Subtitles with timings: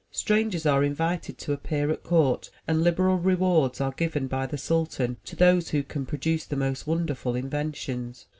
[0.09, 4.57] Strangers are in vited to appear at court and liberal rewards are given by the
[4.57, 8.25] sultan to those who can produce the most wonderful inventions.